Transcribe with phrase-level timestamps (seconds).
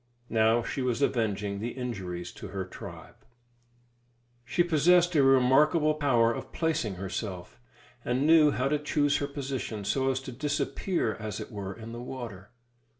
[0.31, 3.17] Now she was avenging the injuries to her tribe.
[4.43, 7.59] She possessed a remarkable power of placing herself,
[8.03, 11.91] and knew how to choose her position so as to disappear, as it were, in
[11.91, 12.49] the water.